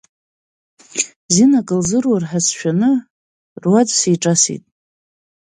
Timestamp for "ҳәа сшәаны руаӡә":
2.29-3.95